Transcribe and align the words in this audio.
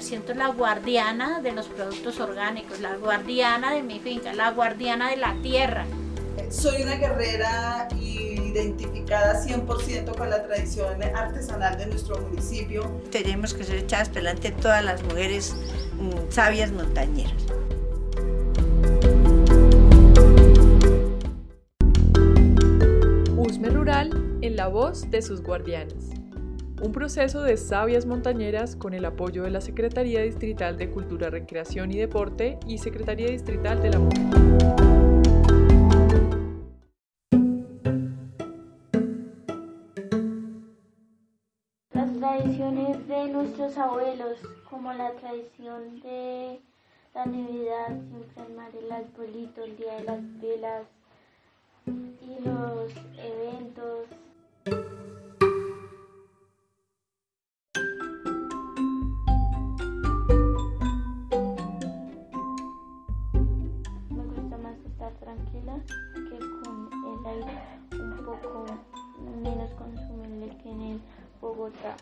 siento 0.00 0.34
la 0.34 0.48
guardiana 0.48 1.40
de 1.40 1.52
los 1.52 1.66
productos 1.68 2.18
orgánicos, 2.20 2.80
la 2.80 2.96
guardiana 2.96 3.72
de 3.72 3.82
mi 3.82 4.00
finca, 4.00 4.32
la 4.32 4.50
guardiana 4.50 5.10
de 5.10 5.16
la 5.16 5.34
tierra. 5.42 5.84
Soy 6.50 6.82
una 6.82 6.96
guerrera 6.96 7.88
identificada 7.98 9.42
100% 9.42 10.16
con 10.16 10.30
la 10.30 10.42
tradición 10.42 11.02
artesanal 11.02 11.78
de 11.78 11.86
nuestro 11.86 12.18
municipio. 12.20 13.00
Tenemos 13.10 13.54
que 13.54 13.64
ser 13.64 13.76
echadas 13.76 14.12
delante 14.12 14.50
todas 14.52 14.84
las 14.84 15.02
mujeres 15.02 15.54
mm, 15.98 16.30
sabias 16.30 16.72
montañeras. 16.72 17.42
Usme 23.36 23.68
Rural 23.70 24.38
en 24.42 24.56
la 24.56 24.68
voz 24.68 25.10
de 25.10 25.22
sus 25.22 25.42
guardianes. 25.42 26.21
Un 26.82 26.90
proceso 26.90 27.42
de 27.42 27.56
sabias 27.56 28.06
montañeras 28.06 28.74
con 28.74 28.92
el 28.92 29.04
apoyo 29.04 29.44
de 29.44 29.50
la 29.50 29.60
Secretaría 29.60 30.20
Distrital 30.22 30.76
de 30.76 30.90
Cultura, 30.90 31.30
Recreación 31.30 31.92
y 31.92 31.96
Deporte 31.96 32.58
y 32.66 32.78
Secretaría 32.78 33.28
Distrital 33.28 33.80
de 33.80 33.90
la 33.90 33.98
Mujer. 34.00 34.92
tradiciones 42.18 43.08
de 43.08 43.28
nuestros 43.28 43.76
abuelos, 43.78 44.38
como 44.70 44.92
la 44.92 45.12
tradición 45.12 46.00
de 46.00 46.60
la 47.14 47.26
Navidad, 47.26 47.88
siempre 47.88 48.42
armar 48.42 48.70
el 48.74 48.90
arbolito, 48.90 49.62
el 49.64 49.76
día 49.76 49.94
de 49.96 50.04
las 50.04 50.40
velas 50.40 50.86
y 51.86 52.44
los 52.44 52.90
eventos. 53.18 53.51
Tranquila 65.34 65.80
que 66.14 66.38
con 66.38 66.90
el 66.92 67.26
aire 67.26 67.58
un 67.92 68.24
poco 68.24 68.66
menos 69.42 69.70
consumible 69.74 70.56
que 70.62 70.70
en 70.70 70.80
el 70.82 71.00
Bogotá. 71.40 71.96